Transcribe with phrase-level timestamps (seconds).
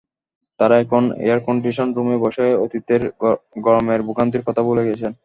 [0.59, 3.01] তাঁরা এখন air condition রুমে বসে অতীতের
[3.65, 5.11] গরমের ভোগান্তির কথা ভুলে গেছেন।